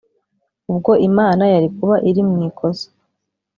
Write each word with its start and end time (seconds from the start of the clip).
ubwo 0.71 0.91
Imana 1.09 1.43
yari 1.53 1.67
kuba 1.77 1.95
iri 2.09 2.21
mu 2.29 2.37
ikosa 2.47 2.87